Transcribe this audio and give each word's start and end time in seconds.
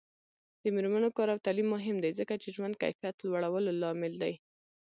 د 0.61 0.63
میرمنو 0.75 1.09
کار 1.17 1.27
او 1.33 1.43
تعلیم 1.45 1.67
مهم 1.75 1.97
دی 2.03 2.11
ځکه 2.19 2.33
چې 2.41 2.53
ژوند 2.55 2.75
کیفیت 2.81 3.15
لوړولو 3.21 3.71
لامل 3.81 4.13
دی. 4.23 4.33